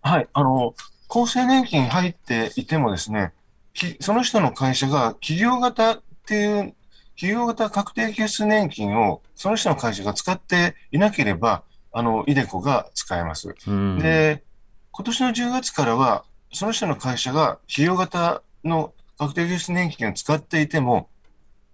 [0.00, 0.72] はい、あの、
[1.08, 3.32] 厚生年金入っていてもですね、
[3.74, 6.74] きその人の会社が企業型っていう、
[7.14, 13.54] 企業型確定拠出年金をその人の会社が使っていなければ、あの、イデコが使えます。
[13.66, 14.44] うんで、
[14.92, 21.08] 今年の10月からは、その人の会社が企業型の確定拠出年金を使っていても、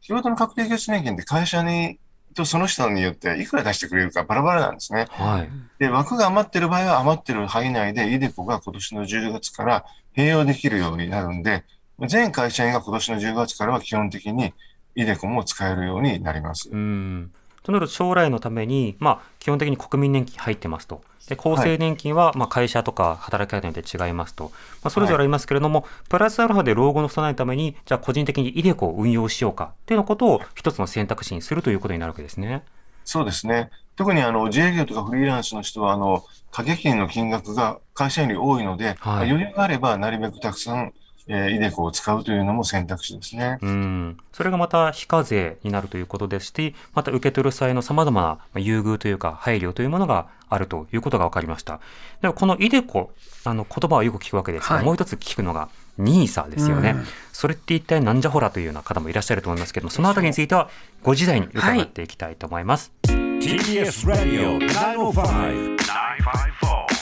[0.01, 1.99] 企業型の確定拠出年金って会社に、
[2.33, 5.07] とその人によっていくら出してくれるかバラバラなんですね。
[5.11, 9.85] はいで、枠が余ってる場合は余ってる範囲内で、イデコが今年の10月から
[10.17, 11.65] 併用できるようになるんで、
[12.07, 14.55] 全会社員が今年の10月からは基本的に
[14.95, 16.71] イデコも使えるようになります。
[16.71, 21.03] うんとなると将来のために、まあ、基本的に国民年金入ってますと。
[21.29, 24.51] で厚生年金は、まあ、会社とか働き方によって違いますと、
[24.83, 32.65] まあ、それぞれありますけれども、プラスアルファで老後の備えのために、じゃあ個人的にイデコを運用しようかっていうようなことを一つの選択肢にするということになるわけですね。
[33.05, 33.71] そうですね。
[33.97, 40.93] 特にあの自営業とかフリーランスの人は、あの、掛け金の金額が会社員より多いので、はい余裕があればなるべくたくさん、
[41.29, 43.59] えーイデコを使うというのも選択肢ですね。
[43.63, 51.81] うん、それがまた非課税になるということですし、また受け取る際の様々なまあ優遇というか配慮というものがあるということが分かりました。
[52.21, 53.13] ではこのイデコ、
[53.45, 54.85] あの言葉はよく聞くわけですが、はい。
[54.85, 57.07] もう一つ聞くのが NISA ですよね、うん。
[57.33, 60.69] それって一体なんじゃほらというような方もいらっしゃると思いますけども、そのあたりについては
[61.03, 62.93] ご時代に伺っていきたいと思います。
[63.05, 67.02] TBS ラディオ905 954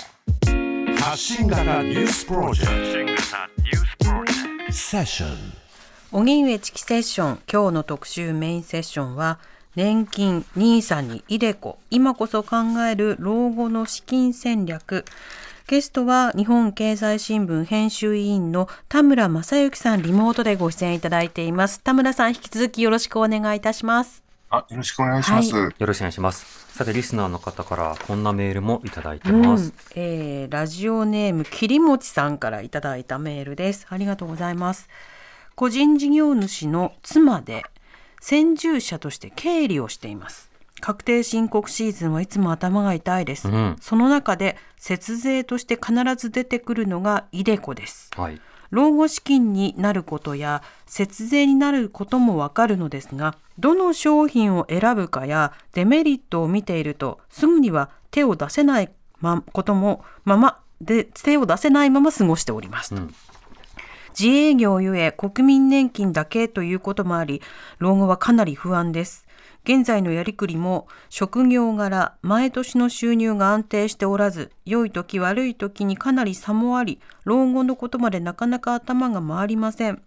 [1.00, 3.22] 発信型ニュースプロジェク
[4.68, 4.72] ト。
[4.72, 5.30] セッション
[6.12, 7.38] 荻上チキセッション。
[7.50, 9.38] 今日の特集メインセッションは
[9.76, 11.78] 年金 NISA にイデコ。
[11.90, 15.06] 今こそ考える老後の資金戦略。
[15.68, 20.02] ゲストは日本経済新聞編集委員の田村正幸さん。
[20.02, 21.80] リモートでご出演いただいています。
[21.80, 25.54] 田村さん引き続きよろしくお願いいたしますあ、よろしくお願いします。
[25.54, 26.76] はよろしくお願いします。
[26.76, 29.64] さて、リスナーの方からこんなメールもいただいてます。
[29.64, 34.88] うんえーラジオネームきりもちさんからいただいたメールですありがとうございます
[35.54, 37.62] 個人事業主の妻で
[38.20, 43.48] 先住者として経理をしています確定申告シーズンはいつも頭が痛いです。
[43.48, 48.10] うんその中で節税として必ず出てくるのがイデコです。
[48.16, 48.40] はい。
[48.70, 62.94] 老後資金になることや節税になることもわかるのですがどの商品を選ぶかやデメリットを見ているとすぐには手を出せないまこともままで手を出せないまま過ごしております。
[62.94, 63.14] うん
[64.18, 67.40] 自営業ゆえ国民年金だけということもあり
[67.78, 69.26] 老後はかなり不安です
[69.64, 80.03] 現在のやりくりも職業柄毎年の収入が安定しておらず良い時悪い時にかなり差もあり老後のことまでなかなか頭が回りません。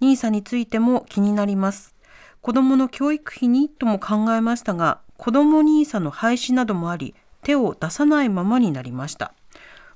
[0.00, 1.94] NISA についても気になります。
[2.42, 9.32] 子どもの教育費にとも考えましたが子ども NISA の廃止などもあり手を出さないままになりました。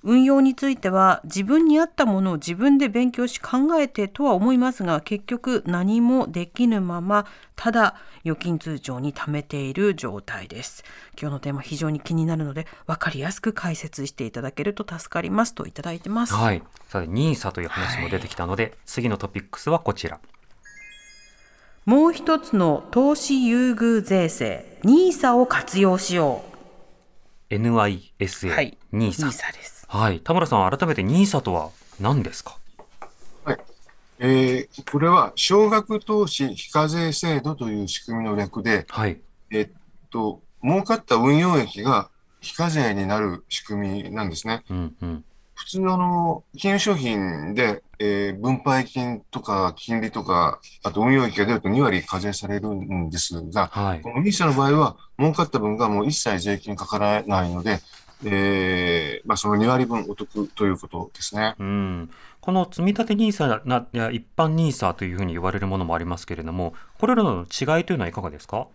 [0.02, 10.84] 運用については自分に合ったものを自分で勉強し考えてとは思いますが結局何もできぬままただ預金通帳に貯めている状態です
[11.20, 16.62] 今日のテーマ非常に気になるので分かりやすく解説していただけると助かりますといただいてます、はい。
[16.88, 20.20] さて、ニーサという話も出てきたので、次のトピックスはこちら。
[21.86, 26.42] もう一つの投資優遇税制 NISA を活用しよ
[27.48, 29.26] NISA、うはいニーサ。
[29.26, 30.20] NISA ですはい。
[30.20, 32.56] 田村さん、改めてニーサとは何ですか？
[33.44, 33.58] はい。
[34.20, 39.20] えーこれは、少額投資非課税制度という仕組みの略で、はい。
[39.50, 39.70] えっ
[40.10, 42.08] と、儲かった運用益が
[42.40, 44.62] 非課税になる仕組みなんですね。
[44.70, 45.24] うんうん。
[45.54, 54.10] 普通のあの金融商品で、えー分配金とか金利とか、あと運用益が出ると2割課税されるんですが、はいこ。
[54.10, 57.80] の NISA の場合は、儲かった分がもう一切税金かからないので、
[58.24, 61.54] えーまあ、その2割分お得ということですね。
[61.58, 62.10] うん。
[62.40, 68.66] この積立 NISA なや一般 NISA というふうに言われるものもありますけれども、これらの違いというのはいかがですか？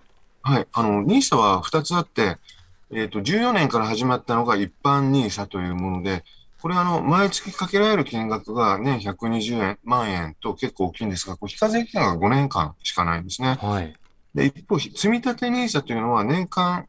[0.44, 0.68] はい。
[0.74, 2.38] あの、NISA は2つあって、
[2.92, 6.24] えっ、と、14年から始まったのが一般 NISA というもので、
[6.62, 13.58] これはあの、毎月かけられる金額が年120円、万円と結構大きいんですが、これ非課税期間が5年間しかないんですね。
[13.62, 13.96] はい。
[14.34, 16.88] で、一方、積立 NISA というのは年間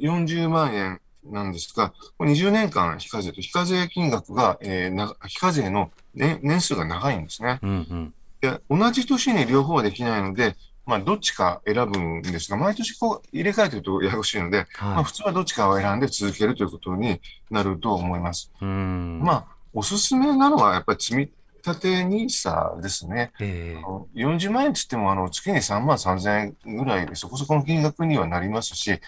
[0.00, 7.58] 40万円なんですが、これ20年間非課税と、非課税金額が、えーな非課税の年年数が長いんですね。
[7.62, 8.14] うんうん。
[8.40, 18.52] で、同じ年に両方はできないので、まあ、どっちか選ぶんですが、毎年こう入れ替えてるとややこしいので、まあ、は普通はどっちかを選んで続けるということになると思います。
[18.62, 18.64] い。
[18.64, 19.20] うん。
[19.22, 21.30] まあ、おすすめなのはやっぱり積み
[21.66, 23.32] 立て NISA ですね。
[23.40, 29.00] えあの40万円つっても、あの、月に3万3000円ぐらいでそこそこの金額にはなりますし、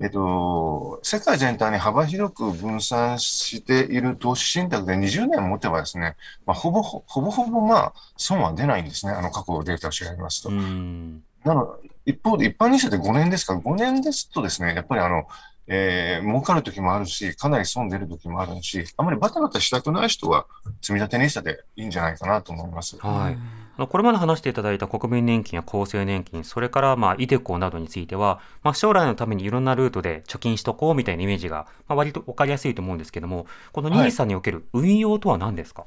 [0.00, 6.14] えっと、世界全体に幅広く分散している投資信託で20年持てばですね、
[6.46, 9.12] まあ、ほぼほほぼほぼまあ、損は出ないんですね。
[9.12, 10.50] あの、過去データを調べますと。
[11.44, 13.54] なの、一方で一般 NISA で5年ですか？
[13.54, 15.26] ら、5年ですとですね、やっぱりあの、
[15.66, 20.46] えー儲かる時もあるし、かなり損出る時もあるし、あまりバタバタしたくない人は、
[20.80, 22.96] 積み立て NISA でいいんじゃないかなと思います。
[22.98, 23.38] はい。
[23.78, 35.84] あのこれまで話していただいた国民年金や厚生年金、それからまあイデコなどについては、まあ、将来のためにいろんなルートで貯金しとこうみたいなイメージが、まあ、割と分かりやすいと思うんですけども、このはい NISA における運用とは何ですか、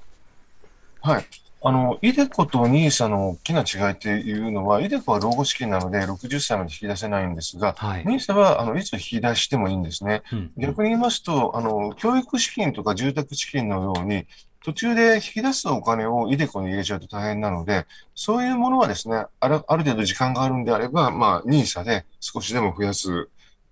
[1.01, 1.25] はい。
[1.63, 8.06] あの、イデコと NISA の大きな違いっていうのは、イデコは老後資金なので60歳まで引き出せないんですが、はい。
[8.06, 10.23] NISA はあのいつ引き出してもいいんですね。
[10.32, 14.25] うん逆に言いますと、あの、教育資金とか住宅資金のように、
[14.63, 23.28] 途中で引き出すお金をイデコに入れちゃうと大変なので、そういうものはですね、あるある程度時間があるんであれば、まあ、NISA で少しでも増やす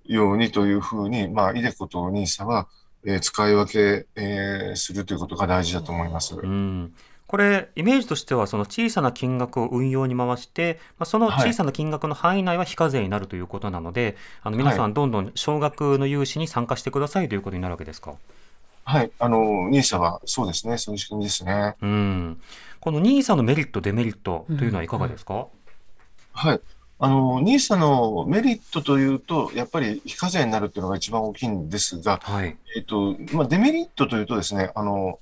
[0.06, 2.68] ようにというふうに、まあ、イデコと NISA は、
[3.06, 6.36] えー使い分け、えーするということが大事だと思います。
[6.36, 6.94] うん
[7.28, 18.10] これ、イメージとしては、その小さな金額を運用に回して、まあ、その小さな金額の範囲内は非課税になるということなので、あの皆さん、どんどん少額の融資に参加してくださいということになるわけですか？
[18.12, 18.20] はい。
[19.20, 20.78] あの、NISA はそうですね。
[20.78, 21.76] そういう仕組みですね。
[21.82, 22.42] うん、
[22.80, 25.48] この NISA のメリット、デメリットというのはいかがですか、
[26.34, 26.62] はい。
[27.02, 32.58] あの、NISA のメリットというと、やっぱり非課税になるっていうのが一番大きいんですが、はい。
[32.76, 35.20] えっと、まあ、デメリットというとですね、あの、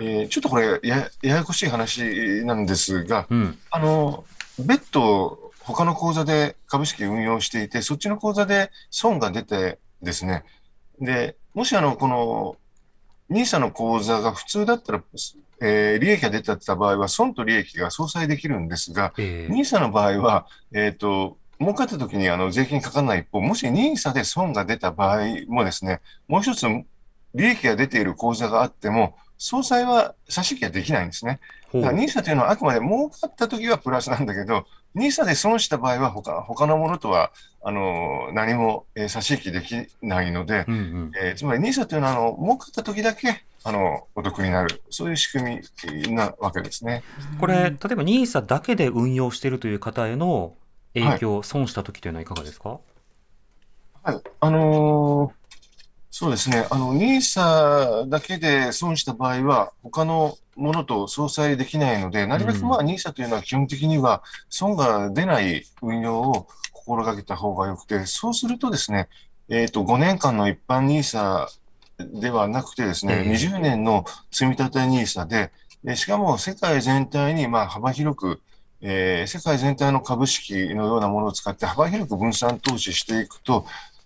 [0.00, 3.58] えーちょっとこれや、ややこしい話なんですが、うん。
[3.70, 4.24] あの、
[4.58, 10.44] 別途、他の口座で株式運用していて、そっちの口座で損が出てですね、
[11.00, 12.56] で、もしあの、この、
[13.32, 15.02] NISA の口座が普通だったら、
[15.60, 26.66] えー利益が出てた場合は、損と利益が相殺できるんですが、えー NISA の場合は、えっ、と、儲かった時にあの税金かからない一方、もし NISA で損が出た場合もですね、もう一つ
[27.34, 31.40] 利益が出ている口座があっても、総裁は差し引きはできないんですね。
[31.72, 37.30] だから NISA というのはあくまで儲かった時はプラスなんだけど、NISA で損した場合は他他のものとは
[37.64, 41.12] あの何も、えー差し引きできないので、うんうん。
[41.20, 45.60] えーつまり NISA というのはあの儲かった時だけあのお得になる、そういう仕組
[46.06, 47.04] みなわけですね。
[47.38, 50.54] これ、例えば NISA だけで運用しているという方への
[50.94, 52.80] 影響、損した時というのはいかがですか？
[54.02, 55.41] はい、あのー
[56.14, 69.08] そうですね、あの NISA だけで損した場合は、他のものと相殺できないので、なるべくまあ NISA というのは基本的には損が出ない運用を心がけた方がよくて、そうするとですね、
[69.48, 71.46] えっ、と、5年間の一般 NISA
[72.20, 73.32] ではなくてですね、ええ。
[73.32, 75.50] 20年の積み立て NISA で、
[75.82, 78.40] でしかも世界全体にまあ幅広く、
[78.82, 83.64] えー世界全体の株式のようなものを使って幅広く分散投資していくと、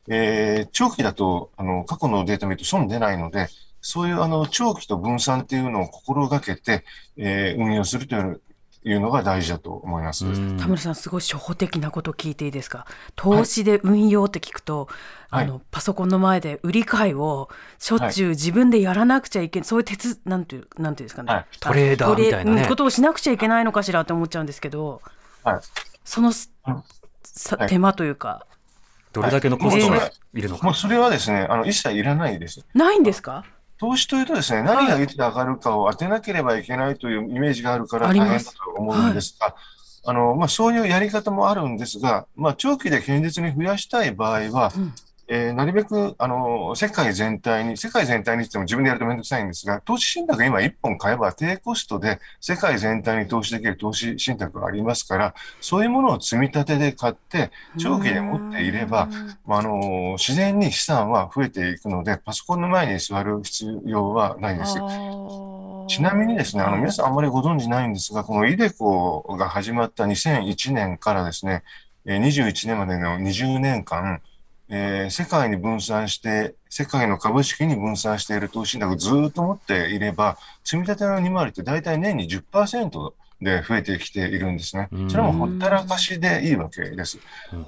[0.09, 3.49] えー長期だとあの過去のデータ見ると損出ないので、
[3.81, 6.85] そういうあの長期と分散っていうのを心がけて、
[7.17, 8.41] えー運用するという
[8.85, 10.25] いうのが大事だと思います。
[10.25, 10.59] うん。
[10.59, 12.87] 田村さんすごい初歩的なこと聞いていいですか？
[13.17, 14.89] 投資で運用って聞くと、
[15.29, 15.45] はい。
[15.45, 17.49] あのパソコンの前で売り買いを
[17.81, 21.47] しょっちゅう自分でやらなくちゃいけない、そういう鉄なんていうなんていうんですかね、はい。
[21.59, 22.67] トレーダーみたいなね。
[22.69, 25.03] ことをしなくちゃいけないのかしらって思っちゃうんですけど
[25.43, 25.61] はい。
[26.05, 28.47] そのさ手間というか
[29.21, 30.65] どれだけのコストはがいいるのか。
[30.65, 32.65] もうそれはですね、あの一切いらないです。
[32.75, 33.45] ないんですか？
[33.79, 39.55] 投資というとですね、何がいつ上がるかを当てなければいけないというイメージがあるから大変だと思うんですが、
[40.05, 44.95] あのまあ、そういうやり方もあるんですが、まあ、長期で堅実に増やしたい場合は、うん
[45.29, 59.09] えーなるべくあの世界全体に、世界全体にしても自分でやるとめんどくさいんですが、投資信託今1本買えば低コストで世界全体に投資できる投資信託がありますから、そういうものを積み立てで買って、長期で持っていれば、
[59.47, 64.75] まあ、あの自然に資産は増えていくので、パソコンの前に座る必要はないです。
[65.89, 71.63] ちなみにですね、あの皆さんあんまりご存知ないんですが、このイデコが始まった2001年からですね、
[72.05, 74.21] えー21年までの20年間、
[74.69, 85.11] えー世界に分散して、世界の株式に分散している投資信託をずっと持っていれば、積み立ての利回りって大体年に10%で増えてきているんですねうん。
[85.11, 87.19] それはもうほったらかしでいいわけです。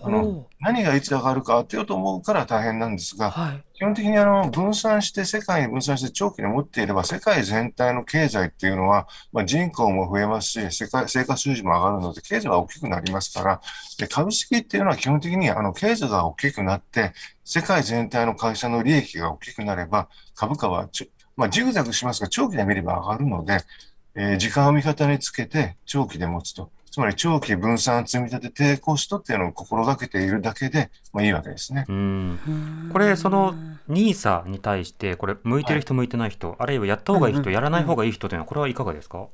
[0.02, 13.60] あのお何がいつ上がるか当てようと思うから大変なんですが、はい基本的にあの分散して、世界に分散して長期に持っていれば、世界全体の経済っていうのは、まあ、人口も増えますし、世界生活水準も上がるので、経済は大きくなりますから、
[13.96, 17.12] で株式っていうのは基本的にあの経済が大きくなって、
[17.44, 20.88] 世界全体の会社の利益が大きくなれば、株価は
[21.36, 23.60] まあ、ジグザグしますが、長期で見れば上がるので、
[24.20, 26.70] えー時間を味方につけて長期で持つと。
[26.90, 31.84] つまり長期分散積み立て低コストっていうのを心がけているだけで、まあ、いいわけですね。
[31.88, 33.54] うんこれ、その
[33.88, 39.26] NISA に対して、これ、向いてる人、向いてない人、あるいはやった方がいい人、やらない方がいい人というのは、これはいかがですか？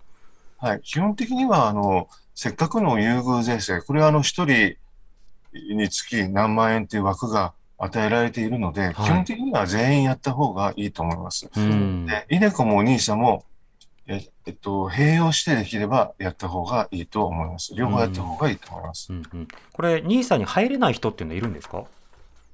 [0.58, 11.48] はい、基本的にはあのせっかくの優遇税制、これはあの1人につき何万円という枠が与えられているので、はい基本的には全員やった方がいいと思います。
[11.56, 12.06] うん。
[12.06, 13.44] で、イデコも NISA も、
[14.46, 17.74] ええっと、併用してできればやった方がいいと思います。
[17.74, 19.12] 両方やった方がいいと思います。
[19.12, 21.84] うんうんこれ、NISA に入れない人っていうのはいるんですか？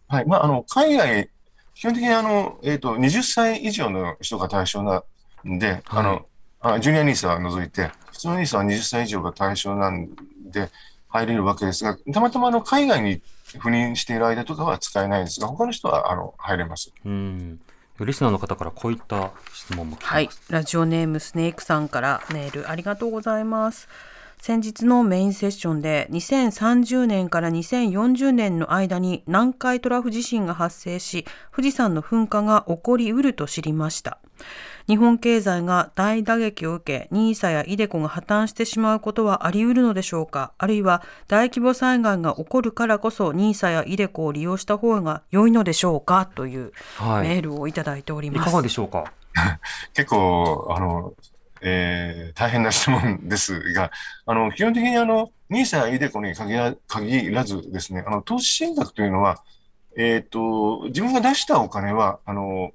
[0.09, 0.24] はい。
[0.26, 1.28] まあ、あの、海外、
[1.74, 5.03] 基本的にあの、えっと、20歳以上の人が対象な
[5.45, 6.26] んで、あはいの、
[6.61, 10.09] あジュニアニーサは除いて、普通のニーサは20歳以上が対象なん
[10.45, 10.70] で、
[11.09, 13.20] 入れるわけですが、たまたまあの海外に
[13.59, 16.93] 赴任している間とかは使えないんですが、他の人はあの入れます。
[17.05, 17.61] うん。
[18.05, 20.14] リスナーの方からこういった質問も来てます。
[20.14, 23.88] はい、ラジオネームスネークさんからメールありがとうございます。
[24.40, 34.18] 先日のメインセッションで2030年から2040年の間に南海トラフ地震が発生し富士山の噴火が起こりうると知りました
[34.91, 40.53] 日本経済が大打撃を受け NISA や iDeCo が破綻してしまうことはあり得るのでしょうか？
[40.59, 46.28] あるいは大規模災害が起こるからこそ NISA や iDeCo を利用した方が良いのでしょうか？
[46.34, 47.28] というはい。
[47.28, 48.49] メールをいただいております。
[48.49, 49.12] いかがでしょうか？
[49.95, 51.14] 結構、あの、
[51.62, 53.93] えー大変な質問ですが、
[54.26, 59.38] あの、基本的にあの、ニーサやイデコに限ら限らずですね、あの、投資信託というのは、
[59.97, 62.72] えっ、と、自分が出したお金は、あの、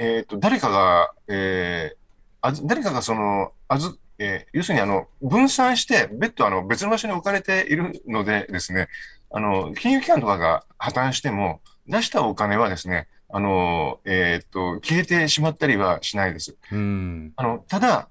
[0.00, 2.00] えっ、と、誰かが、えー
[2.42, 8.88] あず誰かがその、あず、えー要するにあの、分散して、別途あの、別の場所に置かれているのでですね、
[9.30, 16.56] あの、金融機関とかが破綻しても、出したお金はですね、あの、えーっと、消えてしまったりはしないです。
[16.72, 17.32] うん。
[17.36, 18.08] あの、ただ、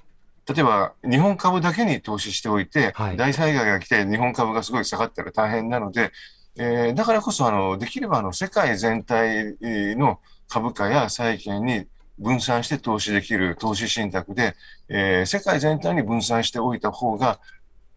[0.47, 6.11] 例えば日本株だけに投資しておいて、はい大災害が来て日本株がすごい下がったら大変なので、
[6.55, 9.55] えーだからこそ、あの、できれば、あの、世界全体
[9.95, 10.19] の
[10.49, 11.85] 株価や債券に
[12.19, 14.55] 分散して投資できる投資信託で、
[14.89, 17.39] えー世界全体に分散しておいた方が、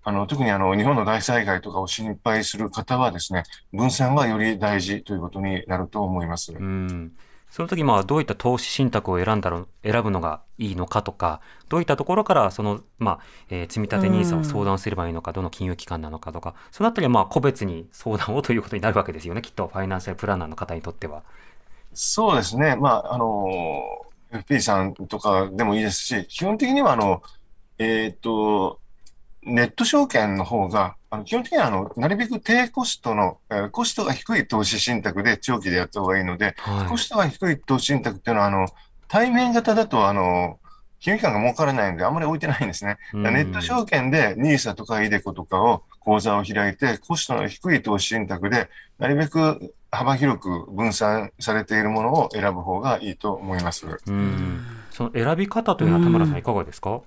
[0.05, 6.53] あの、特にあの、日本の大災害とかを心配する方はですね、分散がより大事ということになると思います。
[6.53, 7.13] うん
[7.51, 21.25] その時まあどういった投資信託を選んだろ選ぶのがいいのかとかどういったところからその、まあえー積立 NISA を相談すればいいのか、どの金融機関なのかとかそのあたりはまあ個別に相談をということになるわけですよねきっとファイナンシャルプランナーの方にとっては。
[21.95, 22.77] そうですね。
[22.77, 23.47] まあ、あの、
[24.33, 27.23] FP さんとかでもいいですし、基本的には、あの、
[27.79, 28.81] えっと、
[29.45, 38.69] ネット証券の方が、あの基本的にはあの、なるべく低コストの、えーコストが低い投資信託で長期でやった方がいいので、はいコストが低い投資信託っていうのは、あの、
[39.09, 40.59] 対面型だと、あの、
[41.03, 42.97] 金融機関が儲からないので、あんまり置いてないんですね。
[43.13, 53.87] うんネット証券で NISA とか iDeCo とかを口座を開いて、コストの低い投資信託で、なるべく幅広く分散されているものを選ぶ方がいいと思います。
[54.07, 57.01] うんその選び方というのは田村さんいかがですか、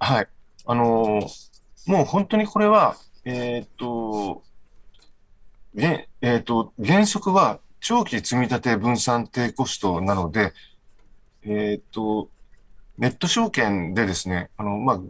[0.00, 0.28] はい。
[0.66, 1.48] あのー
[1.88, 4.42] もう本当にこれは、えーっと、
[5.74, 10.52] げえーっと、原則は長期積み立て分散低コストなので、
[11.44, 12.28] えーっと、
[12.98, 15.00] ネット証券でですね、あの、まあ、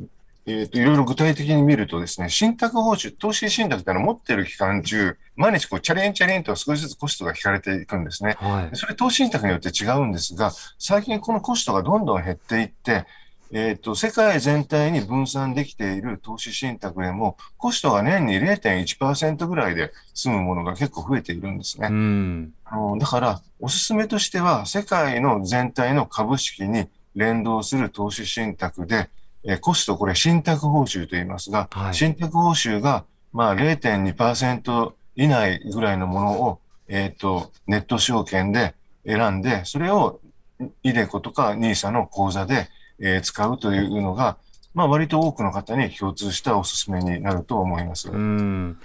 [0.47, 8.36] えーっと、いろいろ具体的に見るとですね、信託報酬、投資信託ってのは持っている期間中、毎日こう、チャレンチャレンと少しずつコストが引かれていくんですね。
[8.41, 13.05] はいそれ投資信託によって違うんですが、最近このコストがどんどん減っていって、
[13.51, 21.89] えっ、と、世界全体に分散できている投資信託でも、コストが年に0.1%ぐらいで済むものが結構増えているんですね。
[21.91, 29.09] うんあのだから、おすすめとしては、世界の全体の株式に連動する投資信託で、
[29.45, 31.95] えーコスト、これ信託報酬と言いますが、はい。
[31.95, 38.75] 信託報酬が、まあ、0.2%以内ぐらいのものを、えっ、と、ネット証券で
[39.07, 40.21] 選んで、それを、
[40.83, 42.69] イデコとか NISA の口座で、
[43.01, 44.39] えー使うというのが、
[44.75, 48.11] まあ、割と多くの方に共通したおすすめになると思います。
[48.11, 48.79] うん。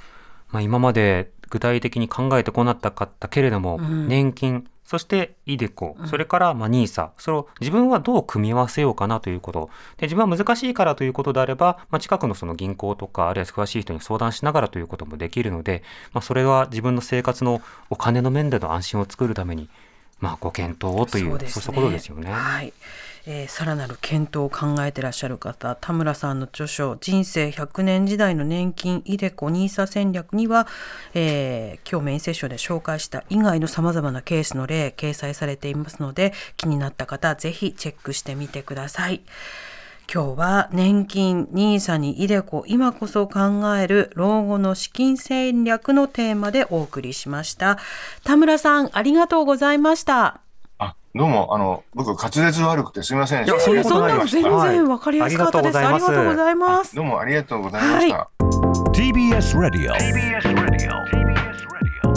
[0.50, 4.08] まあ、今まで具体的に考えてこなかったけれども、うん。
[4.08, 9.72] 年金そしてイデコそれからまあ NISA それを自分はどう組み合わせようかなということ。
[9.98, 15.82] で自分は難しいからということであれば、まあ、近くのその銀行とかあるいは詳しい人に相談しながらということもできるので、
[16.14, 19.68] まあ、それは自分の生活のお金の面での安心を作るために、
[20.20, 22.32] まあ、ご検討をというそうですそういうことですよね。
[22.32, 22.72] はい。
[23.26, 30.68] えーさらなる検討を考えてらっしゃる方田村さんの著書「人生100年時代の年金イデコ NISA 戦略」には、
[31.14, 39.22] えー今日メインセッションで紹介した以外のさまざまなケースの例掲載されていますので気になった方ぜひチェックしてみてください。
[40.14, 43.42] 今日は年金 NISA にイデコ今こそ考
[43.78, 47.80] える老後の資金戦略のテーマでお送りしました
[48.24, 50.43] 田村さんありがとうございました、
[51.16, 53.45] どうも、あの、僕、滑舌悪くてすみません。
[53.45, 55.78] でいやそんなの全然わかりやすかったです。
[55.78, 55.86] はい。
[55.86, 56.95] ありがとうございます。
[56.95, 58.30] どうもありがとうございました。
[58.93, 59.93] TBS Radio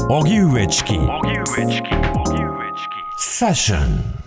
[0.08, 0.94] 荻上チキ。
[3.18, 4.25] セッション